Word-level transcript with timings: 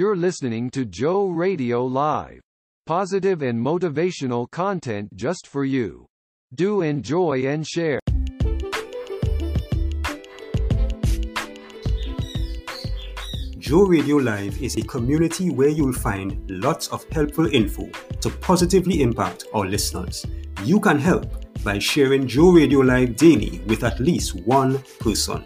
You're 0.00 0.16
listening 0.16 0.70
to 0.70 0.86
Joe 0.86 1.28
Radio 1.28 1.84
Live. 1.84 2.40
Positive 2.86 3.42
and 3.42 3.62
motivational 3.62 4.50
content 4.50 5.14
just 5.14 5.46
for 5.46 5.62
you. 5.62 6.06
Do 6.54 6.80
enjoy 6.80 7.44
and 7.46 7.66
share. 7.66 8.00
Joe 13.58 13.84
Radio 13.84 14.16
Live 14.16 14.62
is 14.62 14.78
a 14.78 14.82
community 14.84 15.50
where 15.50 15.68
you'll 15.68 15.92
find 15.92 16.48
lots 16.48 16.88
of 16.88 17.04
helpful 17.12 17.54
info 17.54 17.90
to 18.22 18.30
positively 18.30 19.02
impact 19.02 19.44
our 19.52 19.66
listeners. 19.66 20.24
You 20.64 20.80
can 20.80 20.98
help 20.98 21.26
by 21.62 21.78
sharing 21.78 22.26
Joe 22.26 22.52
Radio 22.52 22.78
Live 22.78 23.16
daily 23.16 23.60
with 23.66 23.84
at 23.84 24.00
least 24.00 24.34
one 24.46 24.78
person. 24.98 25.44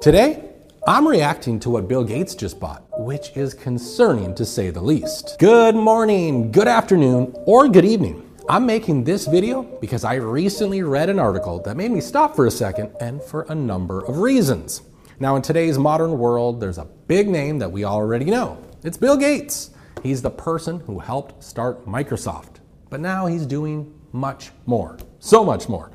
Today, 0.00 0.44
I'm 0.86 1.08
reacting 1.08 1.58
to 1.58 1.70
what 1.70 1.88
Bill 1.88 2.04
Gates 2.04 2.36
just 2.36 2.60
bought, 2.60 2.84
which 3.00 3.36
is 3.36 3.52
concerning 3.52 4.32
to 4.36 4.44
say 4.44 4.70
the 4.70 4.80
least. 4.80 5.34
Good 5.40 5.74
morning, 5.74 6.52
good 6.52 6.68
afternoon, 6.68 7.34
or 7.46 7.66
good 7.66 7.84
evening. 7.84 8.22
I'm 8.48 8.64
making 8.64 9.02
this 9.02 9.26
video 9.26 9.62
because 9.62 10.04
I 10.04 10.14
recently 10.14 10.84
read 10.84 11.08
an 11.08 11.18
article 11.18 11.58
that 11.62 11.76
made 11.76 11.90
me 11.90 12.00
stop 12.00 12.36
for 12.36 12.46
a 12.46 12.50
second 12.50 12.92
and 13.00 13.20
for 13.20 13.42
a 13.48 13.54
number 13.56 14.04
of 14.04 14.18
reasons. 14.18 14.82
Now, 15.18 15.34
in 15.34 15.42
today's 15.42 15.78
modern 15.78 16.16
world, 16.16 16.60
there's 16.60 16.78
a 16.78 16.86
big 17.08 17.28
name 17.28 17.58
that 17.58 17.72
we 17.72 17.84
already 17.84 18.26
know. 18.26 18.56
It's 18.84 18.96
Bill 18.96 19.16
Gates. 19.16 19.70
He's 20.04 20.22
the 20.22 20.30
person 20.30 20.78
who 20.78 21.00
helped 21.00 21.42
start 21.42 21.86
Microsoft. 21.86 22.60
But 22.88 23.00
now 23.00 23.26
he's 23.26 23.46
doing 23.46 23.92
much 24.12 24.52
more, 24.64 24.96
so 25.18 25.44
much 25.44 25.68
more. 25.68 25.90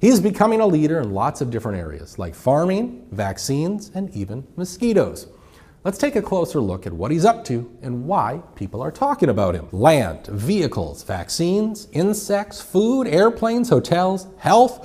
He's 0.00 0.20
becoming 0.20 0.60
a 0.60 0.66
leader 0.66 1.00
in 1.00 1.12
lots 1.12 1.40
of 1.40 1.50
different 1.50 1.78
areas 1.78 2.18
like 2.18 2.34
farming, 2.34 3.06
vaccines, 3.10 3.90
and 3.94 4.14
even 4.14 4.46
mosquitoes. 4.56 5.28
Let's 5.84 5.98
take 5.98 6.16
a 6.16 6.22
closer 6.22 6.60
look 6.60 6.84
at 6.86 6.92
what 6.92 7.12
he's 7.12 7.24
up 7.24 7.44
to 7.44 7.70
and 7.80 8.06
why 8.06 8.42
people 8.56 8.82
are 8.82 8.90
talking 8.90 9.28
about 9.28 9.54
him. 9.54 9.68
Land, 9.70 10.26
vehicles, 10.26 11.04
vaccines, 11.04 11.88
insects, 11.92 12.60
food, 12.60 13.06
airplanes, 13.06 13.68
hotels, 13.68 14.26
health, 14.38 14.84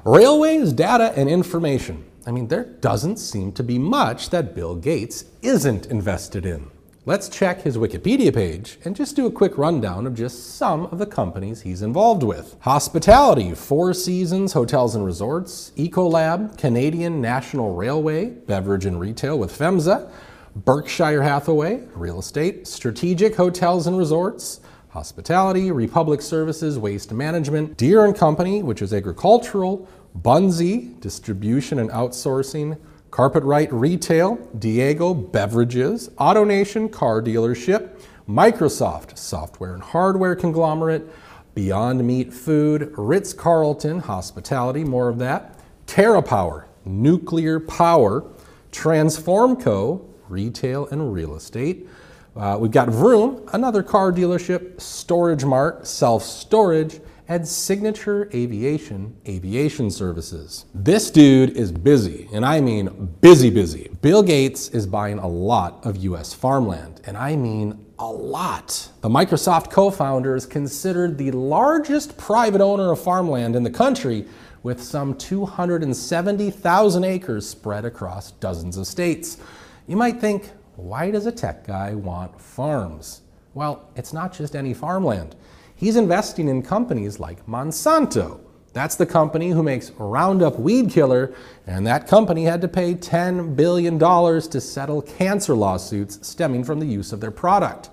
railways, 0.04 0.72
data, 0.72 1.12
and 1.16 1.28
information. 1.28 2.04
I 2.26 2.32
mean, 2.32 2.48
there 2.48 2.64
doesn't 2.64 3.16
seem 3.16 3.52
to 3.52 3.62
be 3.62 3.78
much 3.78 4.30
that 4.30 4.54
Bill 4.54 4.76
Gates 4.76 5.24
isn't 5.42 5.86
invested 5.86 6.44
in. 6.44 6.70
Let's 7.08 7.28
check 7.28 7.62
his 7.62 7.78
Wikipedia 7.78 8.34
page 8.34 8.80
and 8.84 8.96
just 8.96 9.14
do 9.14 9.26
a 9.26 9.30
quick 9.30 9.56
rundown 9.56 10.08
of 10.08 10.14
just 10.16 10.56
some 10.56 10.86
of 10.86 10.98
the 10.98 11.06
companies 11.06 11.62
he's 11.62 11.80
involved 11.80 12.24
with. 12.24 12.56
Hospitality, 12.62 13.54
Four 13.54 13.94
Seasons 13.94 14.54
Hotels 14.54 14.96
and 14.96 15.04
Resorts, 15.04 15.70
Ecolab, 15.76 16.58
Canadian 16.58 17.20
National 17.20 17.76
Railway, 17.76 18.30
Beverage 18.30 18.86
and 18.86 18.98
Retail 18.98 19.38
with 19.38 19.56
FEMSA, 19.56 20.10
Berkshire 20.56 21.22
Hathaway, 21.22 21.84
Real 21.94 22.18
Estate, 22.18 22.66
Strategic 22.66 23.36
Hotels 23.36 23.86
and 23.86 23.96
Resorts, 23.96 24.58
Hospitality, 24.88 25.70
Republic 25.70 26.20
Services, 26.20 26.76
Waste 26.76 27.12
Management, 27.12 27.76
Deere 27.76 28.04
and 28.04 28.16
Company, 28.16 28.64
which 28.64 28.82
is 28.82 28.92
agricultural, 28.92 29.88
Bunzl, 30.22 30.98
Distribution 30.98 31.78
and 31.78 31.88
Outsourcing, 31.90 32.76
Carpetright 33.10 33.68
Retail, 33.72 34.36
Diageo 34.58 35.32
Beverages, 35.32 36.08
AutoNation 36.18 36.90
Car 36.90 37.22
Dealership, 37.22 38.00
Microsoft 38.28 39.16
Software 39.16 39.74
and 39.74 39.82
Hardware 39.82 40.34
Conglomerate, 40.34 41.08
Beyond 41.54 42.06
Meat 42.06 42.34
Food, 42.34 42.92
Ritz 42.96 43.32
Carlton 43.32 44.00
Hospitality, 44.00 44.84
more 44.84 45.08
of 45.08 45.18
that, 45.18 45.58
TerraPower 45.86 46.66
Nuclear 46.86 47.60
Power, 47.60 48.24
Transformco 48.72 50.04
Retail 50.28 50.86
and 50.86 51.12
Real 51.12 51.34
Estate. 51.34 51.88
Uh, 52.36 52.58
we've 52.60 52.70
got 52.70 52.88
Vroom, 52.88 53.48
another 53.52 53.82
car 53.82 54.12
dealership, 54.12 54.80
Storage 54.80 55.44
Mart, 55.44 55.86
self 55.86 56.22
storage, 56.22 57.00
and 57.28 57.46
Signature 57.46 58.30
Aviation 58.32 59.16
Aviation 59.26 59.90
Services. 59.90 60.66
This 60.74 61.10
dude 61.10 61.50
is 61.50 61.72
busy, 61.72 62.28
and 62.32 62.44
I 62.44 62.60
mean 62.60 63.16
busy, 63.20 63.50
busy. 63.50 63.90
Bill 64.00 64.22
Gates 64.22 64.68
is 64.68 64.86
buying 64.86 65.18
a 65.18 65.26
lot 65.26 65.84
of 65.84 65.96
US 65.96 66.32
farmland, 66.32 67.00
and 67.04 67.16
I 67.16 67.36
mean 67.36 67.84
a 67.98 68.06
lot. 68.06 68.90
The 69.00 69.08
Microsoft 69.08 69.70
co 69.70 69.90
founder 69.90 70.36
is 70.36 70.46
considered 70.46 71.18
the 71.18 71.32
largest 71.32 72.16
private 72.16 72.60
owner 72.60 72.92
of 72.92 73.00
farmland 73.00 73.56
in 73.56 73.62
the 73.62 73.70
country, 73.70 74.26
with 74.62 74.82
some 74.82 75.14
270,000 75.14 77.04
acres 77.04 77.48
spread 77.48 77.84
across 77.84 78.32
dozens 78.32 78.76
of 78.76 78.86
states. 78.86 79.38
You 79.86 79.96
might 79.96 80.20
think, 80.20 80.50
why 80.74 81.10
does 81.10 81.26
a 81.26 81.32
tech 81.32 81.66
guy 81.66 81.94
want 81.94 82.40
farms? 82.40 83.22
Well, 83.54 83.88
it's 83.94 84.12
not 84.12 84.32
just 84.32 84.56
any 84.56 84.74
farmland. 84.74 85.36
He's 85.76 85.96
investing 85.96 86.48
in 86.48 86.62
companies 86.62 87.20
like 87.20 87.46
Monsanto. 87.46 88.40
That's 88.72 88.96
the 88.96 89.06
company 89.06 89.50
who 89.50 89.62
makes 89.62 89.90
Roundup 89.92 90.58
weed 90.58 90.90
killer, 90.90 91.34
and 91.66 91.86
that 91.86 92.08
company 92.08 92.44
had 92.44 92.60
to 92.62 92.68
pay 92.68 92.94
$10 92.94 93.54
billion 93.56 93.98
to 93.98 94.60
settle 94.60 95.02
cancer 95.02 95.54
lawsuits 95.54 96.26
stemming 96.26 96.64
from 96.64 96.80
the 96.80 96.86
use 96.86 97.12
of 97.12 97.20
their 97.20 97.30
product. 97.30 97.90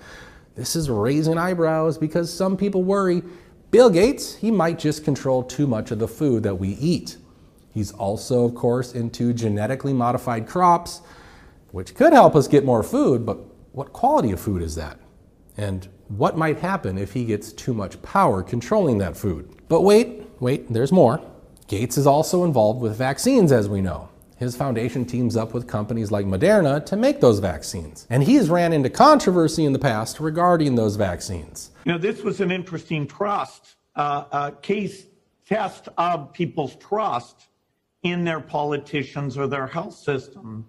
This 0.56 0.76
is 0.76 0.90
raising 0.90 1.38
eyebrows 1.38 1.98
because 1.98 2.34
some 2.34 2.58
people 2.58 2.84
worry 2.84 3.24
Bill 3.74 3.90
Gates, 3.90 4.36
he 4.36 4.52
might 4.52 4.78
just 4.78 5.04
control 5.04 5.42
too 5.42 5.66
much 5.66 5.90
of 5.90 5.98
the 5.98 6.08
food 6.08 6.44
that 6.44 6.54
we 6.54 6.70
eat. 6.74 7.18
He's 7.74 7.92
also, 7.92 8.46
of 8.46 8.54
course, 8.54 8.94
into 8.94 9.34
genetically 9.34 9.94
modified 9.94 10.48
crops, 10.48 11.02
which 11.72 11.96
could 11.96 12.14
help 12.14 12.36
us 12.36 12.48
get 12.48 12.64
more 12.64 12.84
food, 12.84 13.26
but 13.26 13.40
what 13.72 13.92
quality 13.92 14.32
of 14.32 14.40
food 14.40 14.62
is 14.62 14.76
that? 14.76 15.00
And 15.58 15.88
what 16.09 16.38
might 16.38 16.59
happen 16.59 16.97
if 16.97 17.14
he 17.14 17.25
gets 17.25 17.52
too 17.53 17.74
much 17.74 18.02
power 18.02 18.44
controlling 18.44 18.97
that 19.00 19.18
food? 19.18 19.50
But 19.68 19.81
wait, 19.81 20.24
wait, 20.40 20.72
there's 20.72 20.91
more. 20.91 21.22
Gates 21.68 21.97
is 21.97 22.06
also 22.06 22.44
involved 22.44 22.81
with 22.81 22.96
vaccines, 22.96 23.52
as 23.52 23.68
we 23.69 23.81
know. 23.81 24.09
His 24.38 24.56
foundation 24.56 25.06
teams 25.06 25.38
up 25.38 25.53
with 25.53 25.68
companies 25.68 26.12
like 26.12 26.25
Moderna 26.25 26.86
to 26.88 26.96
make 26.96 27.22
those 27.22 27.40
vaccines. 27.40 28.06
And 28.09 28.24
he's 28.24 28.50
ran 28.50 28.74
into 28.74 28.90
controversy 28.90 29.63
in 29.63 29.74
the 29.74 29.80
past 29.80 30.19
regarding 30.19 30.75
those 30.75 30.97
vaccines. 30.97 31.72
Know, 31.86 31.97
this 31.97 32.22
was 32.24 32.42
an 32.42 32.52
interesting 32.52 33.08
trust 33.08 33.75
uh, 33.96 34.25
uh, 34.31 34.52
case 34.52 35.06
test 35.47 35.90
of 35.97 36.34
people's 36.34 36.75
trust 36.75 37.47
in 38.03 38.24
their 38.24 38.40
politicians 38.40 39.38
or 39.38 39.47
their 39.47 39.68
health 39.68 39.96
system. 39.96 40.68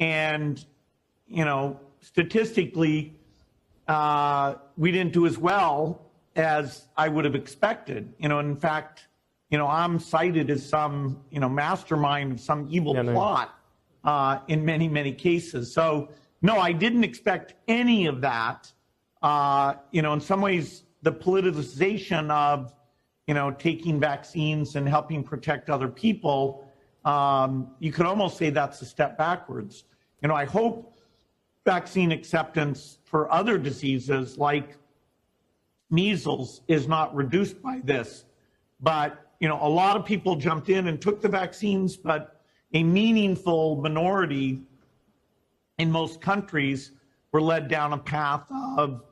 And, 0.00 0.64
you 1.26 1.44
know, 1.44 1.80
statistically, 2.00 3.16
uh, 3.88 4.54
we 4.76 4.92
didn't 4.92 5.12
do 5.12 5.26
as 5.26 5.38
well 5.38 6.02
as 6.36 6.88
I 6.96 7.08
would 7.08 7.24
have 7.24 7.34
expected. 7.34 8.12
You 8.18 8.28
know, 8.28 8.38
in 8.38 8.56
fact, 8.56 9.08
you 9.50 9.58
know, 9.58 9.66
I'm 9.66 9.98
cited 9.98 10.50
as 10.50 10.66
some, 10.66 11.20
you 11.30 11.40
know, 11.40 11.48
mastermind 11.48 12.32
of 12.32 12.40
some 12.40 12.68
evil 12.70 12.94
yeah, 12.94 13.02
plot 13.02 13.58
uh, 14.04 14.38
in 14.48 14.64
many, 14.64 14.88
many 14.88 15.12
cases. 15.12 15.72
So, 15.72 16.10
no, 16.42 16.58
I 16.58 16.72
didn't 16.72 17.02
expect 17.02 17.54
any 17.66 18.06
of 18.06 18.20
that. 18.20 18.70
Uh, 19.22 19.74
you 19.90 20.02
know, 20.02 20.12
in 20.12 20.20
some 20.20 20.40
ways, 20.40 20.84
the 21.02 21.12
politicization 21.12 22.30
of, 22.30 22.72
you 23.26 23.34
know, 23.34 23.50
taking 23.50 23.98
vaccines 23.98 24.76
and 24.76 24.88
helping 24.88 25.22
protect 25.22 25.70
other 25.70 25.88
people, 25.88 26.68
um, 27.04 27.70
you 27.78 27.90
could 27.90 28.06
almost 28.06 28.36
say 28.36 28.50
that's 28.50 28.80
a 28.82 28.86
step 28.86 29.16
backwards. 29.18 29.84
You 30.22 30.28
know, 30.28 30.34
I 30.34 30.44
hope 30.44 30.97
vaccine 31.68 32.12
acceptance 32.12 32.98
for 33.04 33.30
other 33.30 33.58
diseases 33.58 34.38
like 34.38 34.78
measles 35.90 36.62
is 36.66 36.88
not 36.88 37.14
reduced 37.14 37.60
by 37.62 37.78
this. 37.84 38.24
But 38.80 39.10
you 39.38 39.48
know, 39.48 39.58
a 39.60 39.68
lot 39.68 39.94
of 39.94 40.06
people 40.06 40.36
jumped 40.36 40.70
in 40.70 40.88
and 40.88 40.98
took 40.98 41.20
the 41.20 41.28
vaccines, 41.28 41.94
but 41.94 42.40
a 42.72 42.82
meaningful 42.82 43.76
minority 43.82 44.62
in 45.76 45.90
most 45.90 46.22
countries 46.22 46.92
were 47.32 47.42
led 47.42 47.68
down 47.68 47.92
a 47.92 47.98
path 47.98 48.46
of 48.78 49.02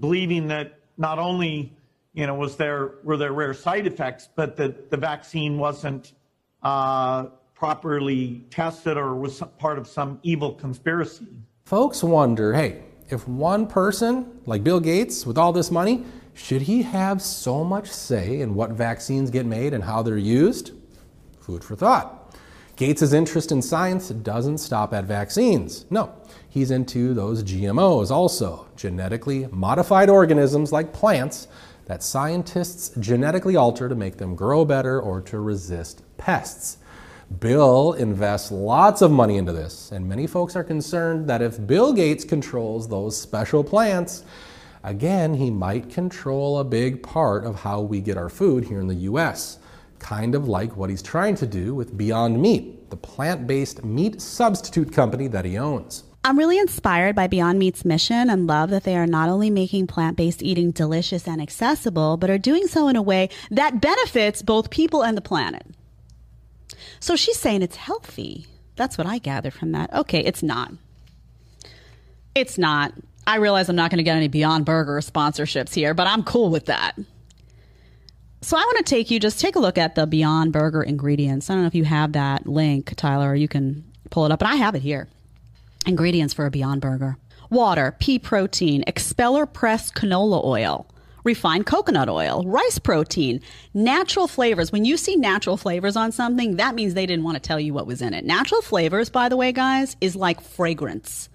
believing 0.00 0.48
that 0.48 0.78
not 0.96 1.18
only 1.18 1.76
you 2.14 2.26
know 2.26 2.34
was 2.34 2.56
there 2.56 2.94
were 3.04 3.18
there 3.18 3.34
rare 3.34 3.52
side 3.52 3.86
effects, 3.86 4.30
but 4.34 4.56
that 4.56 4.90
the 4.90 4.96
vaccine 4.96 5.58
wasn't 5.58 6.14
uh, 6.62 7.24
properly 7.54 8.46
tested 8.48 8.96
or 8.96 9.14
was 9.14 9.42
part 9.58 9.76
of 9.76 9.86
some 9.86 10.18
evil 10.22 10.54
conspiracy. 10.54 11.42
Folks 11.72 12.04
wonder, 12.04 12.52
hey, 12.52 12.82
if 13.08 13.26
one 13.26 13.66
person 13.66 14.42
like 14.44 14.62
Bill 14.62 14.78
Gates 14.78 15.24
with 15.24 15.38
all 15.38 15.54
this 15.54 15.70
money 15.70 16.04
should 16.34 16.60
he 16.60 16.82
have 16.82 17.22
so 17.22 17.64
much 17.64 17.90
say 17.90 18.42
in 18.42 18.54
what 18.54 18.72
vaccines 18.72 19.30
get 19.30 19.46
made 19.46 19.72
and 19.72 19.82
how 19.82 20.02
they're 20.02 20.18
used? 20.18 20.72
Food 21.40 21.64
for 21.64 21.74
thought. 21.74 22.36
Gates' 22.76 23.14
interest 23.14 23.52
in 23.52 23.62
science 23.62 24.10
doesn't 24.10 24.58
stop 24.58 24.92
at 24.92 25.06
vaccines. 25.06 25.86
No, 25.88 26.12
he's 26.46 26.70
into 26.70 27.14
those 27.14 27.42
GMOs 27.42 28.10
also, 28.10 28.66
genetically 28.76 29.46
modified 29.50 30.10
organisms 30.10 30.72
like 30.72 30.92
plants 30.92 31.48
that 31.86 32.02
scientists 32.02 32.90
genetically 33.00 33.56
alter 33.56 33.88
to 33.88 33.94
make 33.94 34.18
them 34.18 34.34
grow 34.34 34.66
better 34.66 35.00
or 35.00 35.22
to 35.22 35.40
resist 35.40 36.02
pests. 36.18 36.76
Bill 37.40 37.92
invests 37.92 38.50
lots 38.50 39.00
of 39.00 39.10
money 39.10 39.36
into 39.36 39.52
this, 39.52 39.92
and 39.92 40.08
many 40.08 40.26
folks 40.26 40.56
are 40.56 40.64
concerned 40.64 41.28
that 41.28 41.40
if 41.40 41.66
Bill 41.66 41.92
Gates 41.92 42.24
controls 42.24 42.88
those 42.88 43.20
special 43.20 43.62
plants, 43.62 44.24
again, 44.82 45.34
he 45.34 45.50
might 45.50 45.90
control 45.90 46.58
a 46.58 46.64
big 46.64 47.02
part 47.02 47.44
of 47.44 47.60
how 47.60 47.80
we 47.80 48.00
get 48.00 48.16
our 48.16 48.28
food 48.28 48.64
here 48.64 48.80
in 48.80 48.88
the 48.88 49.06
US, 49.10 49.58
kind 49.98 50.34
of 50.34 50.48
like 50.48 50.76
what 50.76 50.90
he's 50.90 51.02
trying 51.02 51.36
to 51.36 51.46
do 51.46 51.74
with 51.74 51.96
Beyond 51.96 52.40
Meat, 52.42 52.90
the 52.90 52.96
plant 52.96 53.46
based 53.46 53.84
meat 53.84 54.20
substitute 54.20 54.92
company 54.92 55.28
that 55.28 55.44
he 55.44 55.56
owns. 55.56 56.04
I'm 56.24 56.38
really 56.38 56.58
inspired 56.58 57.16
by 57.16 57.26
Beyond 57.26 57.58
Meat's 57.58 57.84
mission 57.84 58.30
and 58.30 58.46
love 58.46 58.70
that 58.70 58.84
they 58.84 58.96
are 58.96 59.06
not 59.06 59.28
only 59.28 59.50
making 59.50 59.86
plant 59.86 60.16
based 60.16 60.42
eating 60.42 60.70
delicious 60.70 61.26
and 61.26 61.40
accessible, 61.40 62.16
but 62.16 62.30
are 62.30 62.38
doing 62.38 62.66
so 62.66 62.88
in 62.88 62.96
a 62.96 63.02
way 63.02 63.28
that 63.50 63.80
benefits 63.80 64.42
both 64.42 64.70
people 64.70 65.02
and 65.02 65.16
the 65.16 65.22
planet. 65.22 65.66
So 67.02 67.16
she's 67.16 67.36
saying 67.36 67.62
it's 67.62 67.74
healthy. 67.74 68.46
That's 68.76 68.96
what 68.96 69.08
I 69.08 69.18
gather 69.18 69.50
from 69.50 69.72
that. 69.72 69.92
Okay, 69.92 70.20
it's 70.20 70.40
not. 70.40 70.72
It's 72.36 72.58
not. 72.58 72.92
I 73.26 73.38
realize 73.38 73.68
I'm 73.68 73.74
not 73.74 73.90
going 73.90 73.98
to 73.98 74.04
get 74.04 74.16
any 74.16 74.28
Beyond 74.28 74.64
Burger 74.64 75.00
sponsorships 75.00 75.74
here, 75.74 75.94
but 75.94 76.06
I'm 76.06 76.22
cool 76.22 76.48
with 76.48 76.66
that. 76.66 76.96
So 78.40 78.56
I 78.56 78.60
want 78.60 78.78
to 78.78 78.84
take 78.84 79.10
you 79.10 79.18
just 79.18 79.40
take 79.40 79.56
a 79.56 79.58
look 79.58 79.78
at 79.78 79.96
the 79.96 80.06
Beyond 80.06 80.52
Burger 80.52 80.80
ingredients. 80.80 81.50
I 81.50 81.54
don't 81.54 81.62
know 81.62 81.66
if 81.66 81.74
you 81.74 81.82
have 81.82 82.12
that 82.12 82.46
link, 82.46 82.94
Tyler, 82.96 83.30
or 83.30 83.34
you 83.34 83.48
can 83.48 83.82
pull 84.10 84.24
it 84.24 84.30
up, 84.30 84.38
but 84.38 84.48
I 84.48 84.54
have 84.54 84.76
it 84.76 84.82
here. 84.82 85.08
Ingredients 85.84 86.32
for 86.32 86.46
a 86.46 86.52
Beyond 86.52 86.80
Burger 86.80 87.16
water, 87.50 87.96
pea 87.98 88.20
protein, 88.20 88.84
expeller 88.86 89.44
pressed 89.44 89.94
canola 89.94 90.42
oil, 90.44 90.86
refined 91.24 91.66
coconut 91.66 92.08
oil, 92.08 92.42
rice 92.44 92.78
protein, 92.78 93.40
natural 93.74 94.28
flavors. 94.28 94.72
When 94.72 94.84
you 94.84 94.96
see 94.96 95.16
natural 95.16 95.56
flavors 95.56 95.96
on 95.96 96.12
something, 96.12 96.56
that 96.56 96.74
means 96.74 96.94
they 96.94 97.06
didn't 97.06 97.24
want 97.24 97.36
to 97.36 97.40
tell 97.40 97.60
you 97.60 97.74
what 97.74 97.86
was 97.86 98.02
in 98.02 98.14
it. 98.14 98.24
Natural 98.24 98.62
flavors, 98.62 99.10
by 99.10 99.28
the 99.28 99.36
way, 99.36 99.52
guys, 99.52 99.96
is 100.00 100.16
like 100.16 100.40
fragrance. 100.40 101.28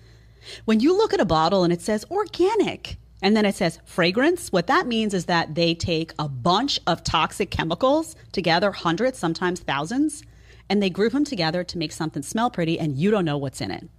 When 0.66 0.80
you 0.80 0.96
look 0.96 1.14
at 1.14 1.20
a 1.20 1.26
bottle 1.26 1.64
and 1.64 1.74
it 1.74 1.82
says 1.82 2.06
organic, 2.10 2.98
and 3.22 3.36
then 3.36 3.46
it 3.46 3.56
says 3.56 3.80
fragrance, 3.86 4.52
what 4.52 4.68
that 4.68 4.88
means 4.88 5.14
is 5.14 5.26
that 5.26 5.56
they 5.56 5.74
take 5.74 6.14
a 6.20 6.30
bunch 6.30 6.80
of 6.86 7.04
toxic 7.04 7.50
chemicals 7.50 8.16
together, 8.32 8.72
hundreds, 8.72 9.18
sometimes 9.18 9.60
thousands, 9.60 10.24
and 10.70 10.84
they 10.84 10.90
group 10.90 11.14
them 11.14 11.26
together 11.26 11.64
to 11.64 11.78
make 11.78 11.92
something 11.92 12.22
smell 12.22 12.52
pretty, 12.52 12.80
and 12.80 12.96
you 12.96 13.10
don't 13.10 13.26
know 13.26 13.38
what's 13.38 13.62
in 13.62 13.72
it. 13.72 13.90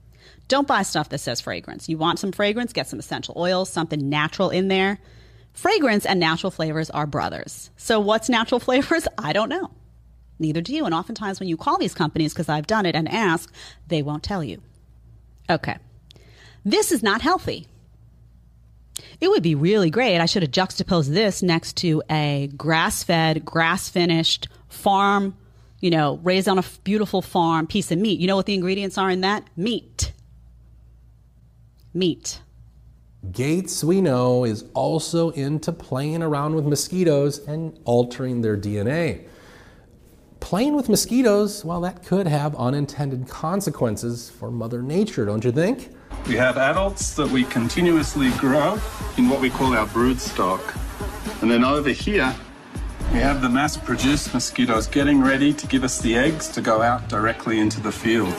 Don't 0.46 0.68
buy 0.68 0.82
stuff 0.82 1.08
that 1.10 1.18
says 1.18 1.40
fragrance. 1.40 1.88
You 1.88 1.98
want 1.98 2.18
some 2.18 2.32
fragrance, 2.32 2.72
get 2.72 2.88
some 2.88 2.98
essential 2.98 3.34
oils, 3.36 3.70
something 3.70 4.08
natural 4.08 4.50
in 4.50 4.68
there. 4.68 4.98
Fragrance 5.52 6.06
and 6.06 6.20
natural 6.20 6.50
flavors 6.50 6.90
are 6.90 7.06
brothers. 7.06 7.70
So, 7.76 8.00
what's 8.00 8.28
natural 8.28 8.60
flavors? 8.68 9.06
I 9.16 9.32
don't 9.32 9.48
know. 9.48 9.70
Neither 10.38 10.60
do 10.60 10.74
you. 10.74 10.84
And 10.84 10.94
oftentimes, 10.94 11.40
when 11.40 11.48
you 11.48 11.56
call 11.56 11.78
these 11.78 11.94
companies, 11.94 12.32
because 12.32 12.48
I've 12.48 12.66
done 12.66 12.86
it 12.86 12.94
and 12.94 13.08
ask, 13.08 13.52
they 13.88 14.02
won't 14.02 14.22
tell 14.22 14.44
you. 14.44 14.62
Okay. 15.50 15.76
This 16.64 16.92
is 16.92 17.02
not 17.02 17.22
healthy. 17.22 17.66
It 19.20 19.28
would 19.28 19.42
be 19.42 19.54
really 19.54 19.90
great. 19.90 20.20
I 20.20 20.26
should 20.26 20.42
have 20.42 20.52
juxtaposed 20.52 21.12
this 21.12 21.42
next 21.42 21.76
to 21.78 22.02
a 22.10 22.50
grass 22.56 23.02
fed, 23.02 23.44
grass 23.44 23.88
finished 23.88 24.48
farm, 24.68 25.36
you 25.80 25.90
know, 25.90 26.20
raised 26.22 26.48
on 26.48 26.58
a 26.58 26.64
beautiful 26.84 27.22
farm 27.22 27.66
piece 27.66 27.90
of 27.90 27.98
meat. 27.98 28.20
You 28.20 28.26
know 28.26 28.36
what 28.36 28.46
the 28.46 28.54
ingredients 28.54 28.98
are 28.98 29.10
in 29.10 29.22
that? 29.22 29.44
Meat 29.56 30.12
meat. 31.98 32.40
Gates, 33.32 33.82
we 33.82 34.00
know, 34.00 34.44
is 34.44 34.64
also 34.74 35.30
into 35.30 35.72
playing 35.72 36.22
around 36.22 36.54
with 36.54 36.64
mosquitoes 36.64 37.40
and 37.40 37.78
altering 37.84 38.42
their 38.42 38.56
DNA. 38.56 39.26
Playing 40.38 40.76
with 40.76 40.88
mosquitoes, 40.88 41.64
well, 41.64 41.80
that 41.80 42.04
could 42.04 42.28
have 42.28 42.54
unintended 42.54 43.28
consequences 43.28 44.30
for 44.30 44.52
Mother 44.52 44.82
Nature, 44.82 45.26
don't 45.26 45.44
you 45.44 45.50
think? 45.50 45.90
We 46.28 46.36
have 46.36 46.56
adults 46.56 47.14
that 47.16 47.28
we 47.28 47.42
continuously 47.44 48.30
grow 48.38 48.80
in 49.16 49.28
what 49.28 49.40
we 49.40 49.50
call 49.50 49.74
our 49.74 49.86
brood 49.86 50.20
stock. 50.20 50.74
And 51.42 51.50
then 51.50 51.64
over 51.64 51.90
here, 51.90 52.34
we 53.12 53.18
have 53.18 53.42
the 53.42 53.48
mass 53.48 53.76
produced 53.76 54.32
mosquitoes 54.32 54.86
getting 54.86 55.20
ready 55.20 55.52
to 55.52 55.66
give 55.66 55.82
us 55.82 56.00
the 56.00 56.16
eggs 56.16 56.46
to 56.50 56.60
go 56.60 56.82
out 56.82 57.08
directly 57.08 57.58
into 57.58 57.80
the 57.80 57.92
field. 57.92 58.34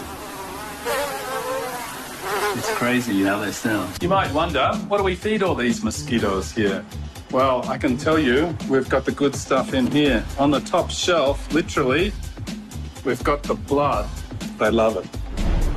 It's 2.51 2.73
crazy 2.73 3.21
how 3.23 3.39
they 3.39 3.51
sound. 3.51 4.01
You 4.01 4.09
might 4.09 4.33
wonder, 4.33 4.73
what 4.87 4.97
do 4.97 5.03
we 5.03 5.15
feed 5.15 5.43
all 5.43 5.53
these 5.53 5.83
mosquitoes 5.83 6.51
here? 6.51 6.83
Well, 7.31 7.63
I 7.69 7.77
can 7.77 7.95
tell 7.95 8.17
you, 8.17 8.55
we've 8.67 8.89
got 8.89 9.05
the 9.05 9.11
good 9.11 9.35
stuff 9.35 9.75
in 9.75 9.85
here. 9.91 10.25
On 10.39 10.49
the 10.49 10.59
top 10.61 10.89
shelf, 10.89 11.53
literally, 11.53 12.11
we've 13.05 13.23
got 13.23 13.43
the 13.43 13.53
blood. 13.53 14.09
They 14.57 14.71
love 14.71 14.97
it. 14.97 15.05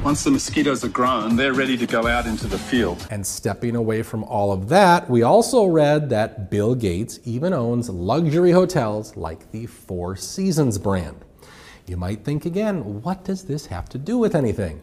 Once 0.02 0.24
the 0.24 0.30
mosquitoes 0.30 0.82
are 0.82 0.88
grown, 0.88 1.36
they're 1.36 1.52
ready 1.52 1.76
to 1.76 1.86
go 1.86 2.06
out 2.06 2.26
into 2.26 2.46
the 2.46 2.58
field. 2.58 3.06
And 3.10 3.24
stepping 3.24 3.76
away 3.76 4.02
from 4.02 4.24
all 4.24 4.50
of 4.50 4.70
that, 4.70 5.10
we 5.10 5.22
also 5.22 5.66
read 5.66 6.08
that 6.08 6.50
Bill 6.50 6.74
Gates 6.74 7.20
even 7.24 7.52
owns 7.52 7.90
luxury 7.90 8.50
hotels 8.50 9.14
like 9.14 9.50
the 9.50 9.66
Four 9.66 10.16
Seasons 10.16 10.78
brand. 10.78 11.22
You 11.86 11.98
might 11.98 12.24
think 12.24 12.46
again, 12.46 13.02
what 13.02 13.24
does 13.24 13.44
this 13.44 13.66
have 13.66 13.90
to 13.90 13.98
do 13.98 14.16
with 14.16 14.34
anything? 14.34 14.80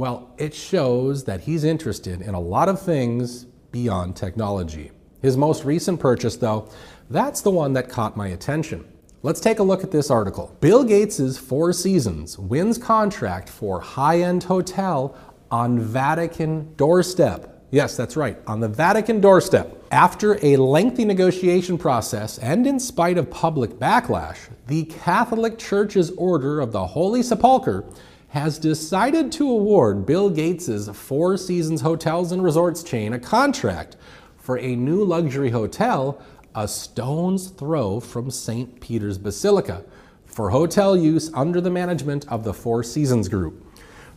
Well, 0.00 0.30
it 0.38 0.54
shows 0.54 1.24
that 1.24 1.42
he's 1.42 1.62
interested 1.62 2.22
in 2.22 2.32
a 2.32 2.40
lot 2.40 2.70
of 2.70 2.80
things 2.80 3.44
beyond 3.70 4.16
technology. 4.16 4.92
His 5.20 5.36
most 5.36 5.66
recent 5.66 6.00
purchase, 6.00 6.36
though, 6.36 6.70
that's 7.10 7.42
the 7.42 7.50
one 7.50 7.74
that 7.74 7.90
caught 7.90 8.16
my 8.16 8.28
attention. 8.28 8.90
Let's 9.22 9.40
take 9.40 9.58
a 9.58 9.62
look 9.62 9.84
at 9.84 9.90
this 9.90 10.10
article. 10.10 10.56
Bill 10.62 10.84
Gates' 10.84 11.36
Four 11.36 11.74
Seasons 11.74 12.38
wins 12.38 12.78
contract 12.78 13.50
for 13.50 13.78
high-end 13.78 14.44
hotel 14.44 15.14
on 15.50 15.78
Vatican 15.78 16.72
doorstep. 16.76 17.66
Yes, 17.70 17.94
that's 17.94 18.16
right, 18.16 18.38
on 18.46 18.60
the 18.60 18.68
Vatican 18.68 19.20
doorstep. 19.20 19.84
After 19.90 20.42
a 20.42 20.56
lengthy 20.56 21.04
negotiation 21.04 21.76
process 21.76 22.38
and 22.38 22.66
in 22.66 22.80
spite 22.80 23.18
of 23.18 23.30
public 23.30 23.72
backlash, 23.72 24.38
the 24.66 24.84
Catholic 24.84 25.58
Church's 25.58 26.10
order 26.12 26.58
of 26.60 26.72
the 26.72 26.86
Holy 26.86 27.22
Sepulchre 27.22 27.84
has 28.30 28.60
decided 28.60 29.32
to 29.32 29.50
award 29.50 30.06
Bill 30.06 30.30
Gates' 30.30 30.88
Four 30.88 31.36
Seasons 31.36 31.80
Hotels 31.80 32.30
and 32.30 32.44
Resorts 32.44 32.84
chain 32.84 33.12
a 33.12 33.18
contract 33.18 33.96
for 34.36 34.56
a 34.58 34.76
new 34.76 35.04
luxury 35.04 35.50
hotel 35.50 36.22
a 36.54 36.66
stone's 36.66 37.48
throw 37.48 38.00
from 38.00 38.30
St. 38.30 38.80
Peter's 38.80 39.18
Basilica 39.18 39.84
for 40.24 40.50
hotel 40.50 40.96
use 40.96 41.30
under 41.34 41.60
the 41.60 41.70
management 41.70 42.26
of 42.28 42.44
the 42.44 42.54
Four 42.54 42.82
Seasons 42.82 43.28
Group. 43.28 43.66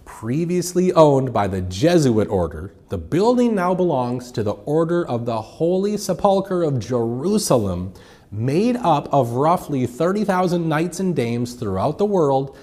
Previously 0.05 0.91
owned 0.93 1.33
by 1.33 1.47
the 1.47 1.61
Jesuit 1.61 2.27
order, 2.27 2.73
the 2.89 2.97
building 2.97 3.55
now 3.55 3.73
belongs 3.73 4.31
to 4.31 4.43
the 4.43 4.53
Order 4.53 5.07
of 5.07 5.25
the 5.25 5.41
Holy 5.41 5.97
Sepulchre 5.97 6.63
of 6.63 6.79
Jerusalem, 6.79 7.93
made 8.31 8.75
up 8.77 9.11
of 9.11 9.31
roughly 9.31 9.85
30,000 9.88 10.67
knights 10.67 10.99
and 10.99 11.15
dames 11.15 11.53
throughout 11.53 11.97
the 11.97 12.05
world 12.05 12.57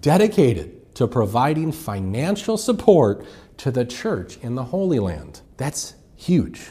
dedicated 0.00 0.81
to 1.02 1.08
providing 1.08 1.72
financial 1.72 2.56
support 2.56 3.26
to 3.56 3.72
the 3.72 3.84
church 3.84 4.38
in 4.40 4.54
the 4.54 4.62
Holy 4.62 5.00
Land. 5.00 5.40
That's 5.56 5.96
huge. 6.14 6.68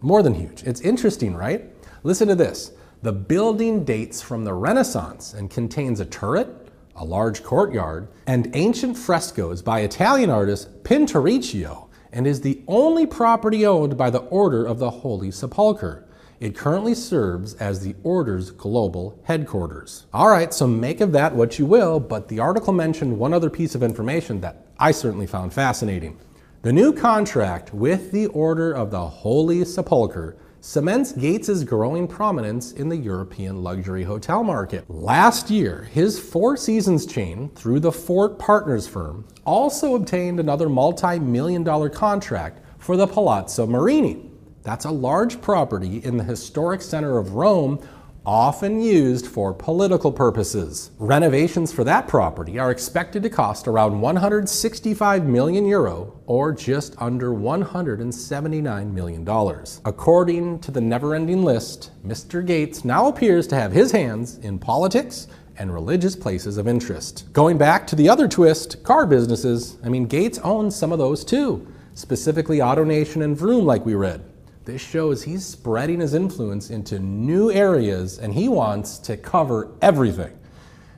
More 0.00 0.24
than 0.24 0.34
huge. 0.34 0.64
It's 0.64 0.80
interesting, 0.80 1.36
right? 1.36 1.66
Listen 2.02 2.26
to 2.26 2.34
this. 2.34 2.72
The 3.02 3.12
building 3.12 3.84
dates 3.84 4.20
from 4.20 4.42
the 4.42 4.54
Renaissance 4.54 5.34
and 5.34 5.48
contains 5.48 6.00
a 6.00 6.04
turret, 6.04 6.48
a 6.96 7.04
large 7.04 7.44
courtyard, 7.44 8.08
and 8.26 8.50
ancient 8.54 8.98
frescoes 8.98 9.62
by 9.62 9.82
Italian 9.82 10.30
artist 10.30 10.82
Pinturicchio, 10.82 11.86
and 12.12 12.26
is 12.26 12.40
the 12.40 12.64
only 12.66 13.06
property 13.06 13.64
owned 13.64 13.96
by 13.96 14.10
the 14.10 14.18
Order 14.18 14.66
of 14.66 14.80
the 14.80 14.90
Holy 14.90 15.30
Sepulchre. 15.30 16.08
It 16.40 16.56
currently 16.56 16.94
serves 16.94 17.52
as 17.56 17.80
the 17.80 17.94
Order's 18.02 18.50
global 18.50 19.20
headquarters. 19.24 20.06
All 20.14 20.30
right, 20.30 20.54
so 20.54 20.66
make 20.66 21.02
of 21.02 21.12
that 21.12 21.34
what 21.34 21.58
you 21.58 21.66
will, 21.66 22.00
but 22.00 22.28
the 22.28 22.40
article 22.40 22.72
mentioned 22.72 23.18
one 23.18 23.34
other 23.34 23.50
piece 23.50 23.74
of 23.74 23.82
information 23.82 24.40
that 24.40 24.66
I 24.78 24.92
certainly 24.92 25.26
found 25.26 25.52
fascinating. 25.52 26.18
The 26.62 26.72
new 26.72 26.94
contract 26.94 27.74
with 27.74 28.10
the 28.10 28.26
Order 28.28 28.72
of 28.72 28.90
the 28.90 29.06
Holy 29.06 29.66
Sepulchre 29.66 30.38
cements 30.62 31.12
Gates's 31.12 31.62
growing 31.62 32.08
prominence 32.08 32.72
in 32.72 32.88
the 32.88 32.96
European 32.96 33.62
luxury 33.62 34.04
hotel 34.04 34.42
market. 34.42 34.88
Last 34.88 35.50
year, 35.50 35.88
his 35.92 36.18
Four 36.18 36.56
Seasons 36.56 37.04
chain, 37.04 37.50
through 37.54 37.80
the 37.80 37.92
Fort 37.92 38.38
Partners 38.38 38.88
firm, 38.88 39.26
also 39.44 39.94
obtained 39.94 40.40
another 40.40 40.70
multi 40.70 41.18
million 41.18 41.64
dollar 41.64 41.90
contract 41.90 42.62
for 42.78 42.96
the 42.96 43.06
Palazzo 43.06 43.66
Marini, 43.66 44.29
that's 44.62 44.84
a 44.84 44.90
large 44.90 45.40
property 45.40 45.98
in 46.04 46.16
the 46.16 46.24
historic 46.24 46.82
center 46.82 47.18
of 47.18 47.34
Rome, 47.34 47.80
often 48.26 48.82
used 48.82 49.26
for 49.26 49.54
political 49.54 50.12
purposes. 50.12 50.90
Renovations 50.98 51.72
for 51.72 51.84
that 51.84 52.06
property 52.06 52.58
are 52.58 52.70
expected 52.70 53.22
to 53.22 53.30
cost 53.30 53.66
around 53.66 53.98
165 53.98 55.24
million 55.24 55.64
euro 55.64 56.20
or 56.26 56.52
just 56.52 56.94
under 56.98 57.32
179 57.32 58.94
million 58.94 59.24
dollars. 59.24 59.80
According 59.86 60.58
to 60.60 60.70
the 60.70 60.80
never-ending 60.80 61.42
list, 61.42 61.90
Mr. 62.06 62.44
Gates 62.44 62.84
now 62.84 63.08
appears 63.08 63.46
to 63.48 63.56
have 63.56 63.72
his 63.72 63.90
hands 63.90 64.36
in 64.38 64.58
politics 64.58 65.26
and 65.56 65.72
religious 65.72 66.14
places 66.14 66.58
of 66.58 66.68
interest. 66.68 67.26
Going 67.32 67.58
back 67.58 67.86
to 67.86 67.96
the 67.96 68.08
other 68.08 68.28
twist, 68.28 68.82
car 68.82 69.06
businesses, 69.06 69.78
I 69.82 69.88
mean, 69.88 70.06
Gates 70.06 70.38
owns 70.38 70.76
some 70.76 70.92
of 70.92 70.98
those 70.98 71.24
too, 71.24 71.66
specifically 71.94 72.58
AutoNation 72.58 73.24
and 73.24 73.36
Vroom, 73.36 73.64
like 73.64 73.84
we 73.84 73.94
read. 73.94 74.22
This 74.64 74.82
shows 74.82 75.22
he's 75.22 75.44
spreading 75.44 76.00
his 76.00 76.12
influence 76.12 76.68
into 76.68 76.98
new 76.98 77.50
areas 77.50 78.18
and 78.18 78.34
he 78.34 78.48
wants 78.48 78.98
to 78.98 79.16
cover 79.16 79.70
everything. 79.80 80.36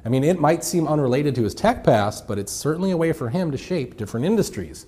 I 0.04 0.09
mean, 0.09 0.25
it 0.25 0.40
might 0.40 0.64
seem 0.64 0.88
unrelated 0.88 1.37
to 1.37 1.45
his 1.45 1.54
tech 1.54 1.85
past, 1.85 2.26
but 2.26 2.38
it's 2.38 2.52
certainly 2.52 2.90
a 2.90 2.97
way 2.97 3.12
for 3.12 3.31
him 3.31 3.52
to 3.52 3.59
shape 3.59 3.97
different 3.97 4.26
industries. 4.26 4.85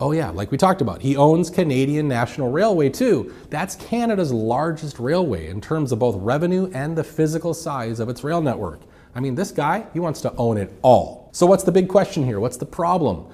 Oh, 0.00 0.10
yeah, 0.10 0.30
like 0.30 0.50
we 0.50 0.58
talked 0.58 0.80
about, 0.80 1.02
he 1.02 1.16
owns 1.16 1.50
Canadian 1.50 2.08
National 2.08 2.50
Railway 2.50 2.88
too. 2.88 3.32
That's 3.48 3.76
Canada's 3.76 4.32
largest 4.32 4.98
railway 4.98 5.48
in 5.48 5.60
terms 5.60 5.92
of 5.92 6.00
both 6.00 6.16
revenue 6.16 6.68
and 6.74 6.96
the 6.96 7.04
physical 7.04 7.54
size 7.54 8.00
of 8.00 8.08
its 8.08 8.24
rail 8.24 8.40
network. 8.40 8.80
I 9.14 9.20
mean, 9.20 9.36
this 9.36 9.52
guy, 9.52 9.86
he 9.92 10.00
wants 10.00 10.20
to 10.22 10.34
own 10.34 10.56
it 10.56 10.72
all. 10.82 11.28
So, 11.32 11.46
what's 11.46 11.64
the 11.64 11.72
big 11.72 11.88
question 11.88 12.24
here? 12.24 12.40
What's 12.40 12.56
the 12.56 12.66
problem? 12.66 13.26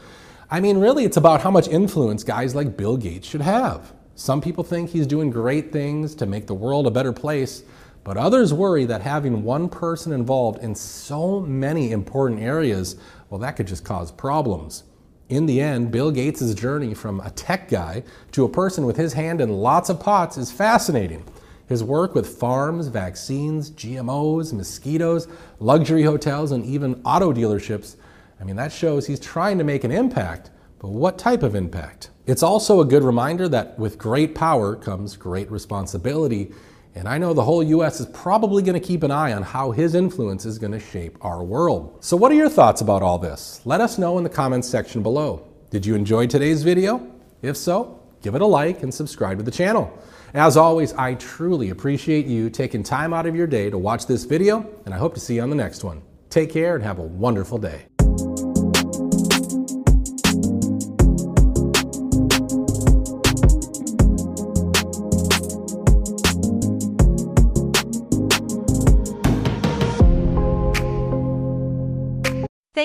I 0.50 0.60
mean, 0.60 0.78
really, 0.78 1.04
it's 1.04 1.16
about 1.16 1.40
how 1.40 1.50
much 1.50 1.68
influence 1.68 2.24
guys 2.24 2.54
like 2.54 2.76
Bill 2.76 2.96
Gates 2.96 3.26
should 3.26 3.40
have. 3.40 3.92
Some 4.16 4.40
people 4.40 4.64
think 4.64 4.88
he's 4.88 5.06
doing 5.06 5.28
great 5.28 5.70
things 5.70 6.14
to 6.14 6.24
make 6.24 6.46
the 6.46 6.54
world 6.54 6.86
a 6.86 6.90
better 6.90 7.12
place, 7.12 7.62
but 8.02 8.16
others 8.16 8.54
worry 8.54 8.86
that 8.86 9.02
having 9.02 9.44
one 9.44 9.68
person 9.68 10.10
involved 10.10 10.62
in 10.62 10.74
so 10.74 11.40
many 11.40 11.92
important 11.92 12.40
areas, 12.40 12.96
well, 13.28 13.38
that 13.40 13.56
could 13.56 13.66
just 13.66 13.84
cause 13.84 14.10
problems. 14.10 14.84
In 15.28 15.44
the 15.44 15.60
end, 15.60 15.90
Bill 15.90 16.10
Gates' 16.10 16.54
journey 16.54 16.94
from 16.94 17.20
a 17.20 17.30
tech 17.30 17.68
guy 17.68 18.04
to 18.32 18.46
a 18.46 18.48
person 18.48 18.86
with 18.86 18.96
his 18.96 19.12
hand 19.12 19.42
in 19.42 19.50
lots 19.50 19.90
of 19.90 20.00
pots 20.00 20.38
is 20.38 20.50
fascinating. 20.50 21.22
His 21.68 21.84
work 21.84 22.14
with 22.14 22.38
farms, 22.38 22.86
vaccines, 22.86 23.70
GMOs, 23.70 24.54
mosquitoes, 24.54 25.28
luxury 25.60 26.04
hotels, 26.04 26.52
and 26.52 26.64
even 26.64 27.02
auto 27.04 27.34
dealerships, 27.34 27.96
I 28.40 28.44
mean, 28.44 28.56
that 28.56 28.72
shows 28.72 29.06
he's 29.06 29.20
trying 29.20 29.58
to 29.58 29.64
make 29.64 29.84
an 29.84 29.90
impact, 29.90 30.50
but 30.78 30.88
what 30.88 31.18
type 31.18 31.42
of 31.42 31.54
impact? 31.54 32.10
It's 32.26 32.42
also 32.42 32.80
a 32.80 32.84
good 32.84 33.02
reminder 33.02 33.48
that 33.48 33.78
with 33.78 33.98
great 33.98 34.34
power 34.34 34.76
comes 34.76 35.16
great 35.16 35.50
responsibility, 35.50 36.52
and 36.94 37.08
I 37.08 37.18
know 37.18 37.34
the 37.34 37.44
whole 37.44 37.62
US 37.62 38.00
is 38.00 38.06
probably 38.06 38.62
going 38.62 38.80
to 38.80 38.86
keep 38.86 39.02
an 39.02 39.10
eye 39.10 39.32
on 39.32 39.42
how 39.42 39.70
his 39.70 39.94
influence 39.94 40.44
is 40.44 40.58
going 40.58 40.72
to 40.72 40.80
shape 40.80 41.18
our 41.20 41.44
world. 41.44 41.98
So, 42.00 42.16
what 42.16 42.32
are 42.32 42.36
your 42.36 42.48
thoughts 42.48 42.80
about 42.80 43.02
all 43.02 43.18
this? 43.18 43.60
Let 43.64 43.80
us 43.80 43.98
know 43.98 44.18
in 44.18 44.24
the 44.24 44.30
comments 44.30 44.68
section 44.68 45.02
below. 45.02 45.46
Did 45.70 45.84
you 45.84 45.94
enjoy 45.94 46.26
today's 46.26 46.62
video? 46.62 47.06
If 47.42 47.56
so, 47.56 48.00
give 48.22 48.34
it 48.34 48.40
a 48.40 48.46
like 48.46 48.82
and 48.82 48.92
subscribe 48.92 49.38
to 49.38 49.44
the 49.44 49.50
channel. 49.50 49.92
As 50.34 50.56
always, 50.56 50.92
I 50.94 51.14
truly 51.14 51.70
appreciate 51.70 52.26
you 52.26 52.50
taking 52.50 52.82
time 52.82 53.14
out 53.14 53.26
of 53.26 53.36
your 53.36 53.46
day 53.46 53.70
to 53.70 53.78
watch 53.78 54.06
this 54.06 54.24
video, 54.24 54.68
and 54.84 54.94
I 54.94 54.98
hope 54.98 55.14
to 55.14 55.20
see 55.20 55.36
you 55.36 55.42
on 55.42 55.50
the 55.50 55.56
next 55.56 55.84
one. 55.84 56.02
Take 56.30 56.50
care 56.50 56.74
and 56.74 56.84
have 56.84 56.98
a 56.98 57.02
wonderful 57.02 57.58
day. 57.58 57.86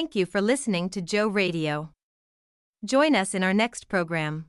Thank 0.02 0.16
you 0.16 0.26
for 0.26 0.42
listening 0.42 0.90
to 0.90 1.00
Joe 1.00 1.28
Radio. 1.28 1.92
Join 2.84 3.16
us 3.16 3.36
in 3.36 3.44
our 3.44 3.54
next 3.54 3.88
program. 3.88 4.48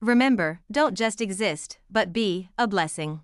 Remember, 0.00 0.60
don't 0.72 0.96
just 0.96 1.20
exist, 1.20 1.76
but 1.90 2.14
be 2.14 2.48
a 2.56 2.66
blessing. 2.66 3.20